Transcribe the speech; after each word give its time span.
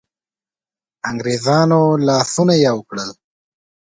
انګرېزانو 1.09 1.81
لاسونه 2.07 2.53
یو 2.67 2.77
کړل. 2.89 3.09